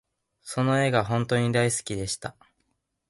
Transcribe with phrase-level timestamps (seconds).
[0.41, 2.35] その笑顔が本とに大好きでした